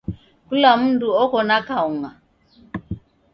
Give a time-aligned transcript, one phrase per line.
[0.47, 2.11] Kula mndu oko na kaung'a.